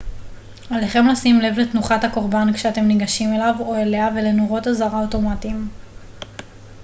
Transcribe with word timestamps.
עליכם 0.69 1.07
לשים 1.07 1.41
לב 1.41 1.59
לתנוחת 1.59 2.03
הקורבן 2.03 2.53
כשאתם 2.53 2.81
ניגשים 2.81 3.33
אליו 3.33 3.55
או 3.59 3.75
אליה 3.75 4.09
ולנורות 4.15 4.67
אזהרה 4.67 5.01
אוטומטיים 5.01 5.67